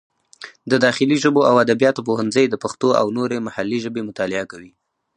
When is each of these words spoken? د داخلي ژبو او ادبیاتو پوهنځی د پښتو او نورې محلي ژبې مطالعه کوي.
د 0.71 0.73
داخلي 0.85 1.17
ژبو 1.23 1.41
او 1.49 1.55
ادبیاتو 1.65 2.05
پوهنځی 2.07 2.45
د 2.49 2.55
پښتو 2.63 2.89
او 2.99 3.07
نورې 3.17 3.37
محلي 3.47 3.79
ژبې 3.85 4.01
مطالعه 4.09 4.45
کوي. 4.51 4.71